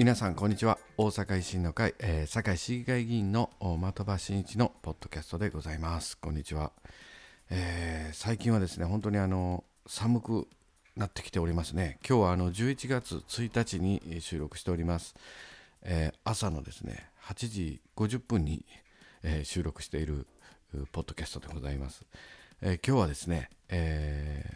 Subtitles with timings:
[0.00, 0.78] 皆さんこんにちは。
[0.96, 6.16] 大阪維新の会、えー、堺市議会議員の的場真一のポッドキャストでございます。
[6.16, 6.72] こんにちは、
[7.50, 10.48] えー、最近はですね本当にあの寒く
[10.96, 11.98] なってきておりますね。
[12.08, 15.14] 今日はあの11月1日に収録しております、
[15.82, 18.64] えー、朝のですね8時50分に、
[19.22, 20.26] え収録している
[20.92, 22.06] ポッドキャストでございます、
[22.62, 24.46] え今日はですね、え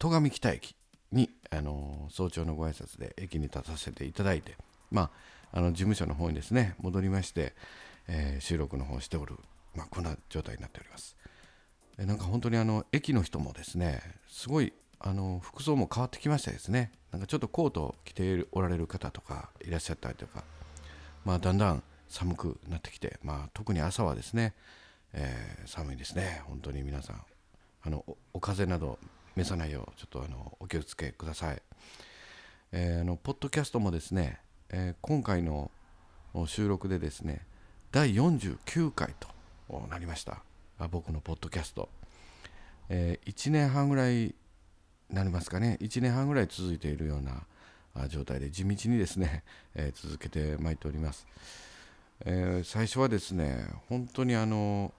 [0.00, 0.74] 戸上北駅
[1.12, 4.56] に、あの早朝のご挨拶で駅に立たせていただいて、
[4.90, 5.10] ま
[5.52, 7.54] あ、あの事務所の方にですね戻りまして、
[8.08, 9.36] えー、収録の方をしておる、
[9.74, 11.16] まあ、こんな状態になっております。
[11.98, 20.44] えなんか本当にあの駅の人もですねすごいあの服装も変わってきましたですねなんかちょっとコートを着ておられる方とかいらっしゃったりとか、
[21.24, 24.54] まあ、だんだん寒くなってきて、まあ、特に朝はですね、
[25.12, 27.22] えー、寒いですね本当に皆さん
[27.84, 28.98] あのお風邪など
[29.36, 31.62] 召さないようちょっとあのお気をつけください、
[32.72, 35.70] えー、あのポッドキャストもですね、えー、今回の
[36.46, 37.46] 収録でですね
[37.90, 39.28] 第49回と
[39.90, 40.42] なりました。
[40.90, 41.88] 僕のポッドキャスト、
[42.88, 44.34] えー、1年半ぐらい
[45.10, 45.78] なりますかね。
[45.80, 47.44] 1年半ぐらい続いているような
[48.08, 49.44] 状態で地道にですね、
[49.74, 51.26] えー、続けてまいっております、
[52.24, 54.92] えー、最初はですね本当にあの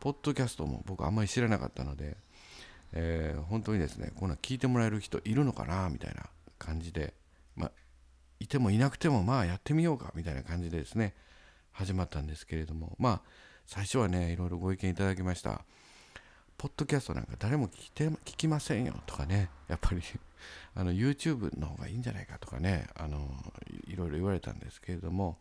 [0.00, 2.16] ポッドキャストも僕あんまり知らなかったので
[2.92, 6.26] えー、本当にですねこんなん聞いてもらえる人いるのかなみたいな
[6.58, 7.14] 感じで、
[7.56, 7.72] まあ、
[8.40, 11.14] いてもいなくてもまあやってみようかみたいな感じでですね
[11.72, 13.20] 始まったんですけれどもまあ
[13.66, 15.64] 最初はねいろいろご意見いただきました。
[16.62, 20.00] ポッドキャストなんか誰も聞いて聞きませんよとかねやっぱり
[20.76, 23.28] あの YouTube の方がいいんじゃないかとかねあの
[23.88, 25.40] いろいろ言われたんですけれども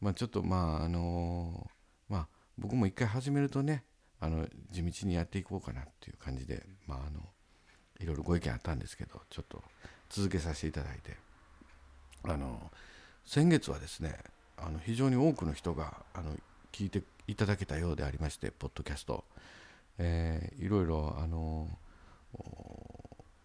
[0.00, 1.68] まあちょっとまああの
[2.08, 3.82] まあ僕も一回始めるとね
[4.20, 7.20] あの地道にやっていこうかなっていう感じで、まあ、あの
[8.00, 9.62] いろいろご意見あったんですけどちょっと
[10.08, 11.24] 続けさせていただいて。
[12.26, 12.70] あの
[13.24, 14.16] 先月はですね
[14.56, 16.32] あの非常に多くの人があの
[16.72, 19.24] 聞いていただけたようでありましてポッドキャスト、
[19.98, 21.68] えー、いろいろあの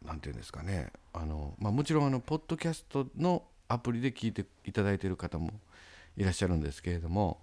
[0.05, 0.91] 何て言うんですかね。
[1.13, 5.51] あの、まあ、もちろんあのポッドキャストのアプリで聞いていただいている方も
[6.17, 7.39] いらっしゃるんですけれども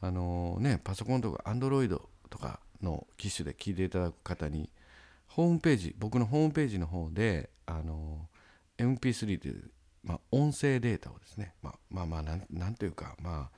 [0.00, 4.70] あのねパソコンとかアンドロイドとかの機種で聞いていただく方に
[5.28, 8.28] ホームページ僕のホームページの方であの
[8.78, 9.70] MP3 という、
[10.02, 13.50] まあ、音声データをですね、まあ、まあまあなんなんというか、ま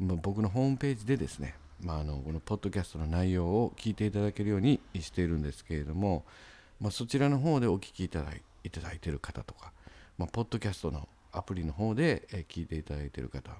[0.00, 6.24] あ、僕のホームページでですね、まあ、あのこのポッドキャストの内容を聞いていただけるようにしているんですけれども、
[6.80, 9.72] まあ、そちらの方でお聞きいただいいただいている方とか、
[10.18, 13.50] まあ、ポッドキャストのアプリの方で聞いていただいている方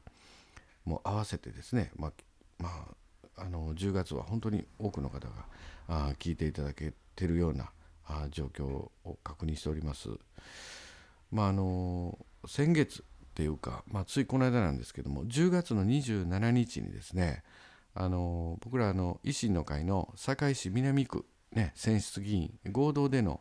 [0.85, 2.13] も合わせてですね、まあ、
[2.59, 2.95] まあ
[3.37, 5.34] あの10月は本当に多くの方が
[5.89, 7.71] あ聞いていただけてるような
[8.06, 10.11] あ状況を確認しております。
[11.31, 17.43] まああの先月っていうか、まあ、ついこの間なんですけども10月の27日にですね
[17.95, 23.41] あの僕らの維新の会の堺市南区、ね、選出議員合同での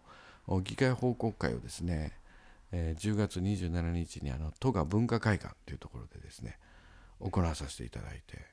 [0.63, 2.13] 議会報告会をですね、
[2.71, 6.57] えー、10月27日にあの都が文化会館というところでですね
[7.19, 8.52] 行わさせていただいて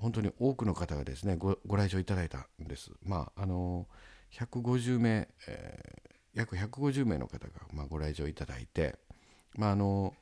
[0.00, 2.90] 本当に多くの方がですねごご来場いただいたんです。
[3.02, 3.86] まああの
[4.32, 8.96] 150名、えー、約150名の方が、まあ、ご来場いただいて、
[9.56, 10.14] まあ、あの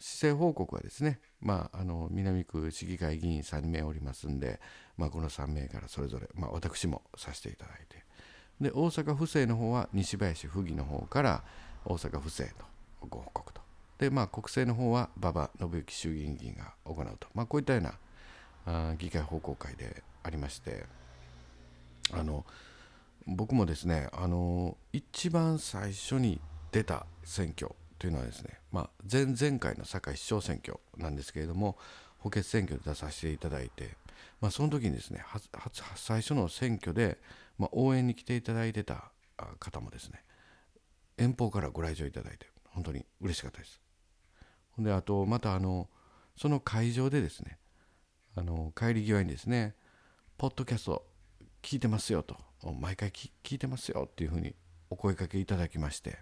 [0.00, 4.60] 市政報告はですね、まあ、あの南区市議会議員3名おりますんで、
[4.96, 8.04] まあ、この3名からそれぞれ、まあ、私もさせていただいて。
[8.60, 11.44] で大阪府政の方は西林府議の方から
[11.84, 12.66] 大阪府政と
[13.08, 13.60] ご報告と。
[13.98, 17.94] で、まあ、国政の方は馬場信之衆議院議員が行うと、まあ、こういったような
[18.66, 20.84] あ議会報告会でありまして
[22.12, 22.44] あの
[23.26, 26.40] 僕もですねあの一番最初に
[26.72, 31.76] 出た選挙というのはですね、まあ、前々回の堺市長選挙なんですけれども
[32.18, 33.96] 補欠選挙で出させていただいて、
[34.40, 35.48] まあ、その時にですね初
[35.96, 37.18] 最初の選挙で、
[37.58, 39.10] まあ、応援に来ていただいてた
[39.58, 40.22] 方もですね
[41.16, 43.80] 遠方からご来場いただいて本当に嬉しかったです。
[44.76, 45.88] ほんであとまたあの
[46.36, 47.58] その会場でですね
[48.38, 49.74] あの帰り際にですね
[50.38, 51.04] 「ポッドキャスト
[51.60, 52.36] 聞いてますよ」と
[52.78, 54.54] 「毎回聞いてますよ」っていうふうに
[54.90, 56.18] お声かけいただきまして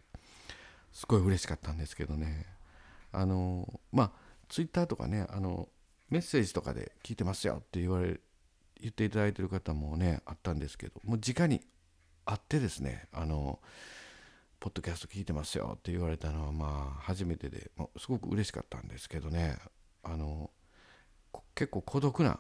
[0.93, 2.47] すごい嬉しかったんですけどね。
[3.13, 4.13] あのまあ
[4.49, 5.69] ツイッターとかねあの
[6.09, 8.19] メッセージとかで聞いてますよって言われ
[8.81, 11.61] 言っていただいてる方もねあったんですけどもう直に
[12.25, 13.61] 会ってですねあの
[14.59, 19.59] ポッドキャスト聞いてますよって言われたのはまあ初めてで、もすごく嬉しかったんですけどね。
[20.03, 20.51] あの
[21.55, 22.39] 結構孤独な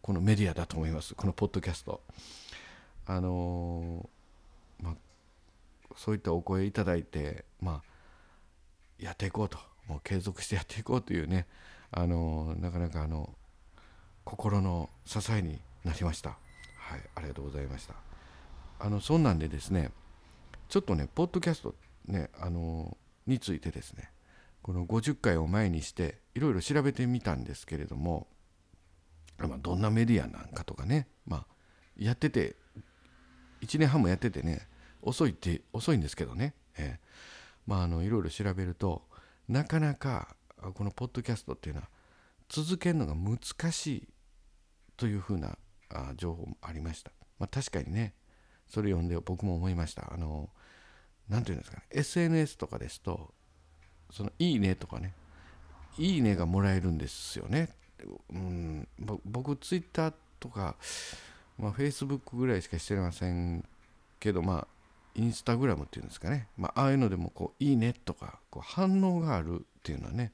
[0.00, 2.00] このメディアだと思いますこのポッドキャスト。
[3.06, 4.94] あのー、まあ
[5.96, 7.82] そういったお声いただいてまあ
[8.98, 11.46] やっていこうともう継続してやっていこうというね
[11.90, 13.34] あのなかなかあの
[14.24, 16.30] 心の支えになりました。
[16.78, 17.94] はいありがとうございました。
[18.78, 19.90] あのそんなんでですね
[20.68, 21.74] ちょっとねポッドキャスト
[22.06, 24.10] ねあのについてですね
[24.68, 28.26] この50回を前にしていろいろ調べてみたんですけれども、
[29.38, 31.46] ま、どんなメディアなんかとかね、まあ、
[31.96, 32.54] やってて
[33.62, 34.68] 1年半もやっててね
[35.00, 36.98] 遅いって遅いんですけどね、え、
[37.66, 39.00] まあのいろいろ調べると
[39.48, 40.36] なかなか
[40.74, 41.88] このポッドキャストっていうのは
[42.50, 44.08] 続けるのが難しい
[44.98, 45.56] というふうな
[45.88, 47.10] あ情報もありました。
[47.38, 48.12] まあ、確かにね
[48.66, 50.12] それ読んで僕も思いました。
[50.12, 50.50] あの
[51.26, 53.32] 何て言うんですかね SNS とかですと
[54.10, 55.12] そのいいねとかね
[55.98, 57.70] いいねがもらえるんですよね。
[58.30, 58.88] うん、
[59.24, 60.76] 僕ツイッターとか、
[61.58, 63.64] まあ、Facebook ぐらいしかしてません
[64.20, 64.66] けどまあ
[65.16, 70.32] インスタグラムっていうんですかね、まあ、あいうのでもこういいねとかこう反応があるっていうのはね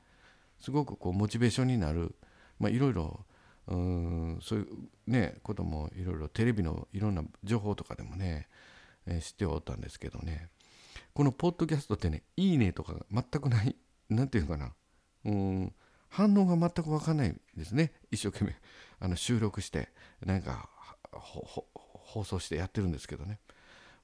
[0.60, 2.14] すごくこうモチベーションになる。
[2.60, 3.20] まあいろいろ
[3.66, 8.48] うんそういうねこともいろいろテレビのいろんな情報とかでもね、
[9.06, 10.48] えー、知っておったんですけどね。
[11.14, 13.76] このポッドキャストってねいいねとか全くない
[14.10, 14.74] 何て言うかな。
[15.24, 15.74] うん
[16.08, 17.92] 反応が全く分かんないですね。
[18.10, 18.54] 一生懸命。
[19.00, 19.88] あの収録して
[20.24, 20.68] なんか
[21.10, 23.40] 放送してやってるんですけどね。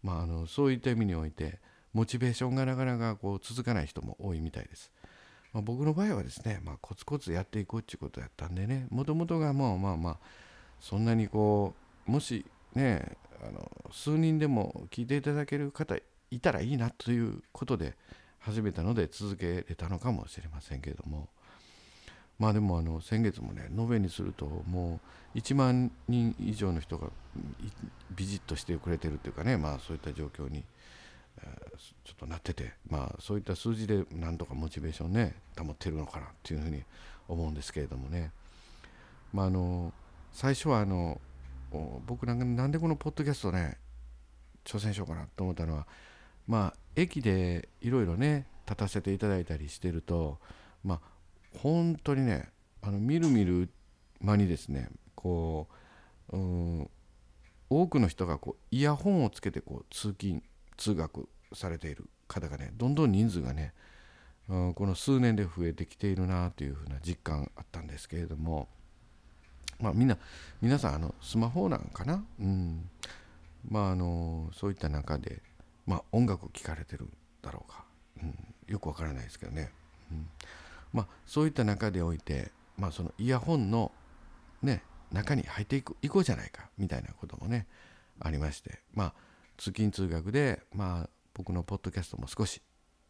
[0.02, 1.60] まあ、あのそういった意味において
[1.92, 4.90] モチベーションがなかなかこう続かない人も多いみたいです。
[5.52, 8.86] まあ、僕の場合はですね、まあ、コツコツやっていこうっていうことやったんでね。
[8.90, 10.18] もともとがまあまあまあ
[10.80, 11.74] そんなにこ
[12.08, 15.96] うもしねあの数人でも聞いていただける方
[16.30, 17.96] いたらいいなということで
[18.38, 21.28] 始めたので続けれたのかもしれませんけれども。
[22.40, 24.98] まあでもあの先月もね延べにするとも
[25.34, 27.08] う1万人以上の人が
[28.16, 30.64] ビジッとしてくれてるっていうかねまあそういった状況に、
[32.04, 36.82] ちょっとなっててまあそういった数字でなんとかモチベーションね保ってるのかなっていうふうに
[37.28, 38.32] 思うんですけれどもね。
[39.34, 39.92] まああの
[40.32, 41.20] 最初はあの
[42.06, 43.76] 僕なんかなんでこのポッドキャストね
[44.64, 45.86] 挑戦しようかなと思ったのは
[46.46, 50.38] まあ駅でいろいろね立たせていただいたりしてると
[50.84, 51.00] まあ
[51.58, 52.48] 本当にね
[52.82, 53.68] あのみるみる
[54.20, 55.68] 間にですねこ
[56.30, 56.38] うう
[56.82, 56.90] ん
[57.68, 60.42] 多くの人がこうイヤホンをつけてこう通勤
[60.76, 63.72] 通学されている方がねどんどん人数がね、
[64.48, 68.68] うん、この数年で増えてきているなというふうな実感あったんですけれども
[69.80, 70.16] まあみんな
[70.60, 72.88] 皆さんあのスマホなんかな、うん、
[73.68, 75.42] まああのそういった中で、
[75.90, 77.08] まあ、音楽を聴かれてる
[77.42, 77.84] だろうか、
[78.22, 78.34] うん、
[78.68, 79.72] よくわからないですけどね、
[80.12, 80.28] うん。
[80.92, 83.90] まあ、そういった中でおいて、まあ、そのイヤホンの、
[84.62, 87.66] ね、中に入っていくいこうじゃないかみたいなこともね
[88.20, 89.14] ありまして、まあ、
[89.56, 92.62] 通勤通学で、まあ、僕のポッドキャストも少し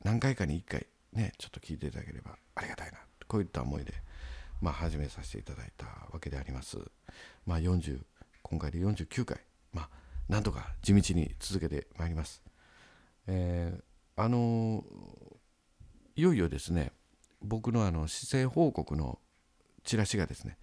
[0.02, 2.98] 何回かに1回ねちょっと聞いていただければありがたいな
[3.28, 3.92] こういった思いで、
[4.62, 6.78] まあ、始めさせていただいたわけであります。
[7.44, 8.00] まあ、40
[8.42, 9.38] 今回で49回、
[9.74, 9.88] まあ、
[10.30, 12.42] なんとか地道に続けてまいります。
[13.26, 14.84] えー、あの
[16.16, 16.92] いよいよですね
[17.42, 19.18] 僕のあの施政報告の
[19.84, 20.58] チラシがですね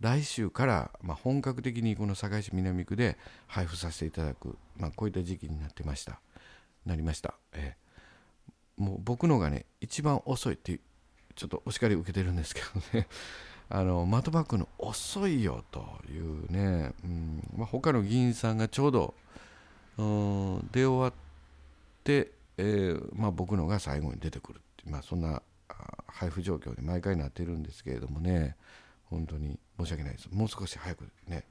[0.00, 6.20] 来週から、まあ、本格的にこの堺市南区で配布させていただく、まあ、こういった時期になってました。
[6.84, 10.78] なりました、えー、もう僕のがね一番遅いって
[11.34, 13.08] ちょっとお叱り受けてるんですけどね。
[13.70, 17.50] あの的場君の遅いよというね、うん。
[17.56, 19.14] まあ、他の議員さんがちょうど
[20.70, 21.12] 出終わっ
[22.04, 25.42] て、えーまあ、僕のが最後に出てくるってまあ、そんな
[26.06, 28.56] 配布状況で毎回なってるんですけれどもね
[29.06, 30.28] 本当に申し訳ないです。
[30.30, 31.44] もう少し早くね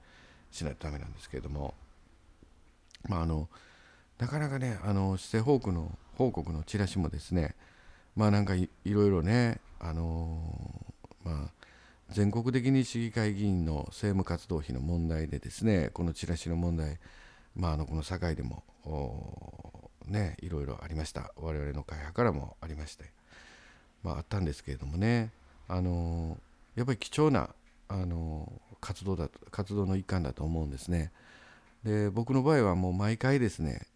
[0.51, 1.73] しないとダメなんですけれども。
[3.07, 3.49] まああの
[4.17, 7.55] なかなかねあの施政報告の報告のチラシもですね
[8.15, 10.39] まあなんかいろいろねあの
[11.23, 11.51] まあ
[12.09, 16.99] 全国的に市議会議員の政務活動費の問題でですねこのチラシの問題
[17.55, 18.63] まああのこの堺でも
[20.07, 21.33] ねいろいろありました。
[21.35, 23.11] 我々の会派からもありまして。
[24.03, 25.31] まあ、あったんですけれどもね、
[25.67, 26.37] あの
[26.75, 27.49] やっぱり貴重な、
[27.87, 31.11] あの活動だ活動の一環だと思うんですね。
[31.83, 33.87] で僕の場合はもう毎回ですね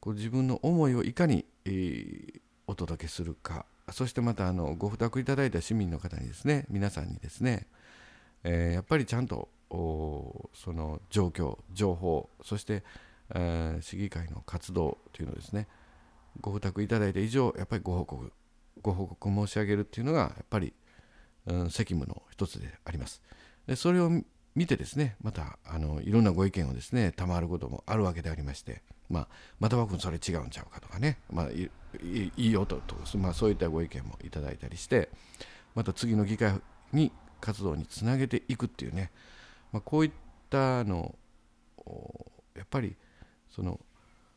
[0.00, 7.66] こう自分の思いをいかに、えー、お届けするかそしてまたあのご負託いただいた市民の方にですね皆さんにですね、
[8.42, 12.84] えー、やっぱりちゃんとその状況情報そして、
[13.34, 15.68] え、市議会の活動というのですね
[16.40, 18.32] ご負託いただいた以上やっぱりご報告
[18.82, 20.74] ご報告申し上げるっていうのがやっぱり、
[21.46, 23.22] うん、責務の一つであります。
[23.66, 24.10] でそれを
[24.54, 29.28] 見てですねまたあのいろんなご意見をですね賜ることもあるわけでありまして、まあ、
[29.58, 31.70] または君それ違うんちゃうかとかね、まあ、い
[32.36, 35.08] いよとと、まあ、そういったご意見もいただいたりして
[35.74, 36.60] また次の議会
[36.92, 39.10] に活動につなげていくっていうね、
[39.72, 40.12] まあ、こういっ
[40.50, 41.16] たの
[42.56, 42.96] やっぱり
[43.54, 43.78] その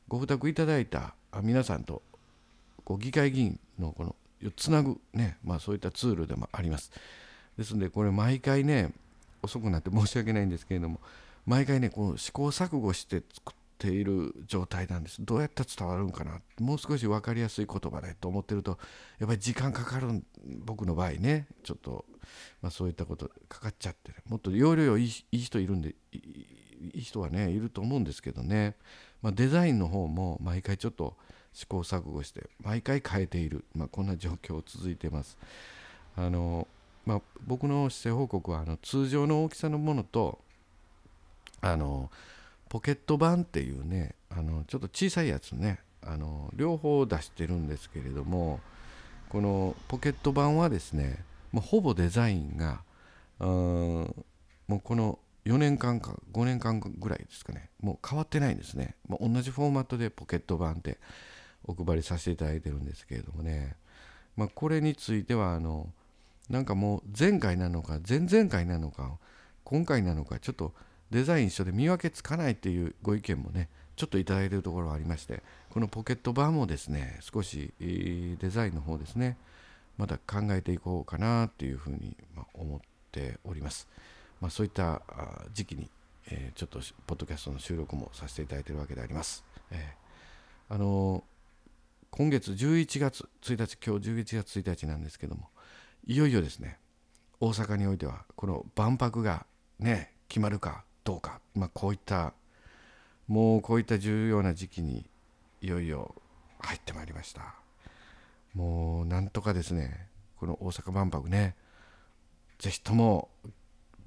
[0.07, 2.01] ご負託いただいた皆さんと
[2.83, 4.15] こう議会議員のこの
[4.55, 6.91] つなぐね、まあ、そういったツールでもあります。
[7.57, 8.93] ですのでこれ毎回ね
[9.41, 11.00] 遅くなって 申し訳ないんですけれども
[11.45, 18.77] 毎回ねこの試行錯誤して作っている状態なんですどうやって伝わるんかなもう少し分かりやすい言葉でと思ってると
[19.17, 20.24] やっぱり時間かかる
[20.63, 22.05] 僕の場合ねちょっと、
[22.62, 28.75] まあ、そういったことかかっちゃって、ね、もっと容量いいいい人いるんでいい人はねいると思うんですけどね、
[29.21, 31.15] まあ、デザインの方も毎回ちょっと
[31.53, 35.38] 試行錯誤して毎回変えている、まあ、こんな状況続いてます。
[36.15, 36.67] あの
[37.05, 40.39] まあ、僕の姿勢報告はあの通常の大きさのものと
[41.62, 42.12] あの
[42.67, 48.59] ポケット版っていうねあのちょっと小さいやつねあの両方出してるんですけれども
[49.29, 52.81] このポケット版はですねもうほぼデザインが
[53.39, 54.05] も
[54.69, 57.69] うこの4年間か5年間ぐらいですかね。
[57.79, 60.97] もう変わってないんですね、まあ、同じフォーマットでポケット版って
[61.65, 63.75] お配りさせていただいてるんですけれどもね、
[64.35, 65.87] まあ、これについてはあの
[66.49, 69.17] なんかもう前回なのか前々回なのか
[69.63, 70.73] 今回なのかちょっと
[71.11, 79.37] デザイン一緒で見分けつかないっていうご意見もねちょっといただいているところがありましてこのポケットバーもですね少しデザインの方ですね
[79.97, 82.15] また考えていこうかなっていうふうに
[82.53, 82.79] 思っ
[83.11, 83.87] ております、
[84.41, 85.01] まあ、そういった
[85.53, 85.89] 時期に、
[86.29, 91.38] えー、ちょっとポッドキャストの収録もさせていただいているわけであります、えー、あのー
[92.10, 95.50] 今月11月1日今日11月1日なんですけども
[96.06, 96.79] いよいよですね
[97.39, 99.46] 大阪においてはこの万博が
[99.79, 102.34] ね決まるかどうか、まあ、こういった
[103.27, 105.06] もうこういった重要な時期に
[105.62, 106.15] いよいよ
[106.60, 107.53] 入ってまいりました。
[108.56, 110.08] もうなんとかですね
[110.39, 111.56] この大阪万博ね
[112.58, 113.29] ぜひとも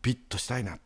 [0.02, 0.78] ビッとしたいな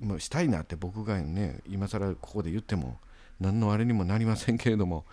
[0.00, 2.98] もうしたいなって僕がね今更ここで言っても
[3.40, 5.04] 何のあれにもなりませんけれども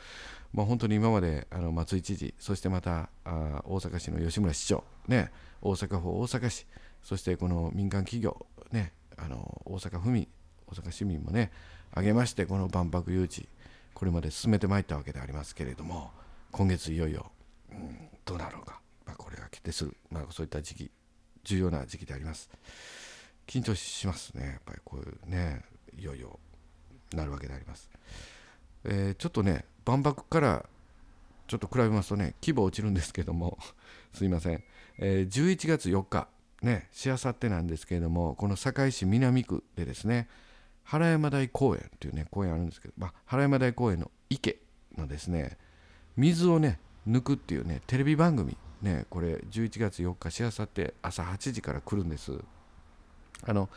[0.53, 6.65] まあ、本当に今まであの松井知事、そしてまたあ大阪市の吉村市長、ね、大阪府大阪市、
[7.03, 10.27] そしてこの民間企業、ね、あの大阪府民、
[10.67, 11.51] 大阪市民もね、
[11.91, 13.47] 挙げまして、この万博誘致、
[13.93, 16.11] これまで進めてまいったわけでありますけれども、
[16.51, 17.31] 今月いよいよ、
[17.71, 20.91] うん、どうなるのか、まあ、これが決定する、まあ、そういった時期、
[21.43, 22.49] 重要な時期であります。
[23.49, 25.63] 緊張しますね、やっぱりこういうね、
[25.97, 26.39] いよいよ
[27.15, 27.89] なるわけであります。
[28.83, 30.65] えー、ちょっとね、万博から
[31.47, 33.57] ちょっと比べますとね、規模落ちるんですけども、
[34.13, 34.63] すいません、
[34.99, 36.27] えー、11月4日、
[36.61, 40.29] ね、しあさってなんですけれども、この堺市南区でですね、
[40.83, 44.61] 原山台公園というね、公園あるんですけど、まあ、原山台公園の池
[44.95, 45.57] のですね、
[46.15, 52.39] 水をね、抜くっていうね、テレビ番組、ね、これ11月4日しあさって朝8時から来るんです。
[53.43, 53.69] あの、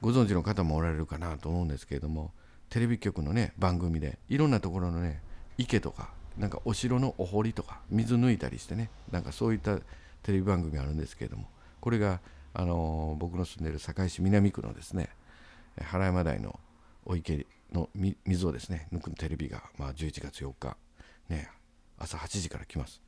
[0.00, 2.32] ご存知の方もおられるかなと思うんですけれども、
[2.70, 5.22] テレビ局のね、番組で、いろんなところのね、
[5.58, 9.76] 池とかなんかお城のお堀とか水抜いたりしてねなんかそういった
[10.22, 11.48] テレビ番組あるんですけれども
[11.80, 12.20] これが、
[12.54, 15.10] あの、僕の住んでる堺市南区のですね
[15.80, 16.58] 原山台の
[17.04, 17.88] お池の
[18.24, 20.76] 水をですね抜くテレビが、まあ、11月4日、
[21.28, 21.50] ね、
[21.98, 23.00] 朝8時から来ます、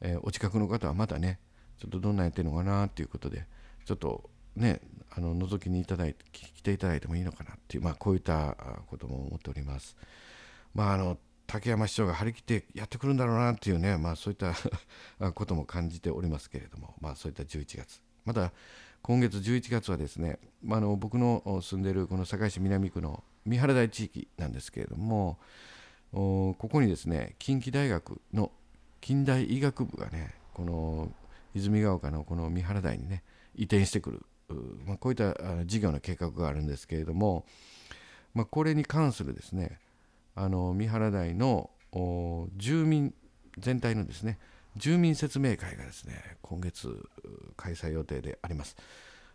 [0.00, 1.38] えー、お近くの方はまたね
[1.78, 3.46] ちょっとどんなやってるのかなっていうことで
[3.84, 9.96] ちょっとねあの覗きにいただいて来ていただいてもいいのかなっていう、まあ、こういったことも思っております。
[10.74, 14.54] まああの竹山市長が張り切ってやってくるんだろうなっていうね、まあ、そういった
[15.32, 18.02] ことも感じておりますけれども、まあ、そういった11月。
[18.26, 18.52] また
[19.00, 25.38] 今月11月はですね、まあ、の僕の住んでいるこの堺市南区の三原台地域なんですけれども
[26.12, 28.52] ここにですね近畿大学の
[29.00, 31.10] 近代医学部がねこの
[31.54, 33.22] 泉ヶ丘のこの三原台にね
[33.54, 34.26] 移転してくる、
[34.86, 37.44] まあ、こういった事業の計画があるんですけれども、
[38.34, 39.78] まあ、これに関するですね
[40.34, 41.70] あの三原台の
[42.56, 43.12] 住民
[43.58, 44.38] 全体のですね
[44.76, 47.08] 住民説明会がですね今月
[47.56, 48.76] 開催予定であります。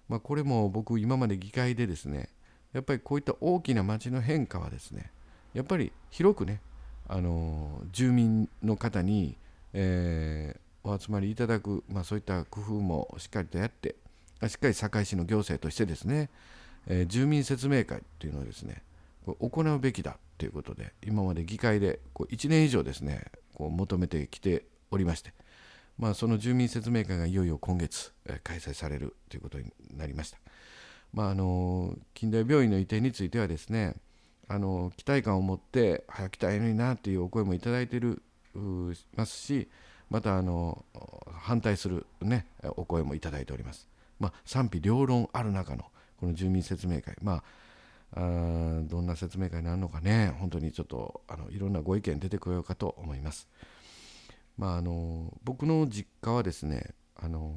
[0.10, 2.29] まあ、これも僕今まで議会でですね
[2.74, 5.12] やっぱりこういった大きな街の変化はですね
[5.53, 6.62] やっぱり広くね
[7.08, 9.38] あの住民の方に、
[9.74, 13.96] えー、お集まりいただく、まあ、そういった工夫もしっかりとやって
[14.50, 16.29] しっかり堺市の行政としてですね、
[16.88, 18.83] えー、住民説明会っていうのをですね
[19.25, 25.33] 行うべきだということで今まで議会でこう1年以上ですねこう求めてきておりまして、
[25.97, 30.38] まあ、その住民説明会がいよいよ今月、え開催されるということになりました。
[31.13, 33.95] まあ、あの近代病院の移転についてはですね
[34.47, 38.21] あの期待感を持って早く来たいのになというお声もいただいている
[39.15, 39.69] ますし
[40.09, 40.83] またあの
[41.31, 43.92] 反対する、ね、お声もいただいております。
[44.24, 45.84] まあ、賛否両論ある中の
[46.18, 47.44] この住民説明会、ま
[48.13, 53.50] あ、あどんな説明会になるのかね、本当にちょっとあのいろんなご意見出てこようかと思います。
[54.58, 57.53] まあ、あの僕の実家はですねあの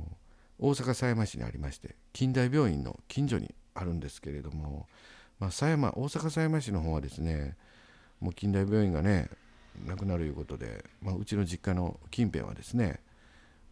[0.58, 4.88] 大阪狭山市にありまして近代病院の近所にあるんですけれども、
[5.38, 7.56] まあ、狭山大阪狭山市の方はですね
[8.18, 9.28] もう近代病院がね
[9.84, 13.00] なくなるいうことで、まあ、うちの実家の近辺はですね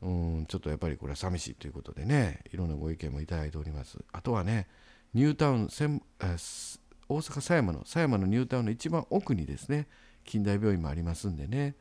[0.05, 0.09] う
[0.43, 4.69] んちょっとやっぱりこれは寂しいということでねいろんなご意見もいただいておりますあとはね
[5.15, 9.89] ニュータウン大阪狭山の狭山のニュータウンの一番奥にですね
[10.25, 11.75] 近代病院もありますんでね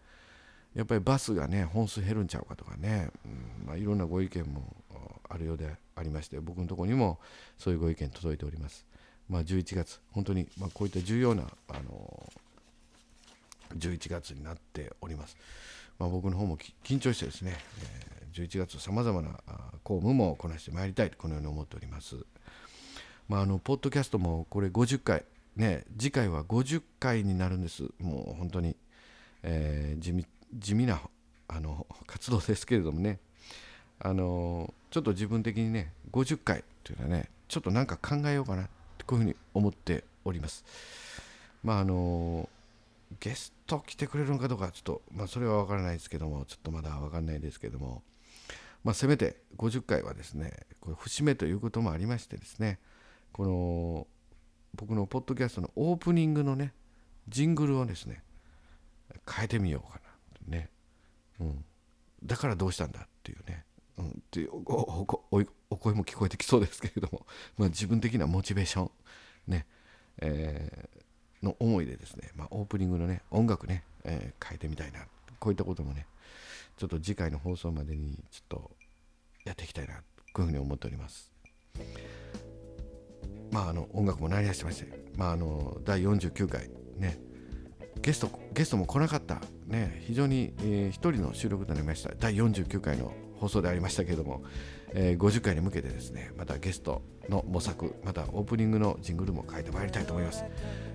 [0.74, 4.76] やっぱりバスがね本数減るんちゃうかとかね、うんまあ、いろんなご意見も
[5.30, 7.20] あるようでありまして僕のとこにも
[7.58, 8.86] そういうご意見届いております。
[9.30, 12.32] まあ、11月本当にまこういった重要なあの
[13.78, 15.38] 11月になっております。
[16.00, 19.40] まあ、僕の方も緊張してですね、えー、11月さまざまな
[19.84, 22.18] 公務もこなしてまいりたいとこのように思っております。
[23.30, 25.24] まあ、あのポッドキャストもこれ50回
[25.56, 27.84] ね次回は50回になるんです。
[28.00, 28.76] もう本当に、
[29.44, 31.00] えー、地味地味な
[31.48, 33.20] あの活動ですけれどもね。
[34.00, 38.68] あのちょっと自分的にね50回というのはねちょっとなんか考えようかな
[39.06, 40.66] こういうふうに思っております。
[41.64, 42.50] まああの
[43.20, 48.02] ゲスト来てくれるのかどうかちょっと、まあ、それは分からないですけどもちょっとまだ分かんないですけども、
[48.84, 52.80] まあ、せめて50回はですねこれ節目ということもありましてですね
[53.32, 54.08] この
[54.76, 56.74] 僕のポッドキャストのオープニングのね
[57.28, 58.24] ジングルをですね
[59.30, 60.00] 変えてみようか
[60.50, 60.70] なね、
[61.40, 61.66] うん、
[62.24, 63.64] だからどうしたんだっていうね、
[63.98, 65.06] うん、っていうお
[65.78, 67.26] 声も聞こえてきそうですけれども、
[67.58, 68.92] まあ、自分的なモチベーション
[69.48, 69.66] ね、
[70.20, 71.04] えー
[71.44, 75.06] の思いでですね、まあ、オープニングのね音楽ね、えー、変えてみたいな。
[75.44, 76.08] こういったこともね
[76.78, 78.72] ちょっと次回の放送までにちょっと
[79.46, 79.96] やっていきたいな
[80.34, 81.32] こういうふうに思っております。
[83.52, 87.20] まああの音楽も鳴り出してまして、まあ、あの第49回ね
[88.02, 92.12] ゲストゲストも来なかったね非常に、えー、一人の収録となりました。
[92.18, 94.44] 第49回の放送でありましたけれども、
[94.94, 100.44] えー、50回に向けてですねまたゲストの模索またオープニングのジングルも変えてまいりたいと思います。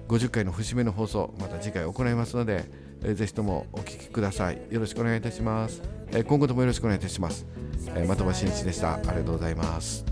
[0.09, 2.65] 50回の節目の放送また次回行いますので、
[3.03, 4.61] えー、ぜひともお聞きください。
[4.71, 7.47] よろしくお願いいたします、えー、今後ともよろしくお願いいたします、
[7.95, 8.95] えー、的場真一でした。
[8.95, 10.05] ありがとうございます。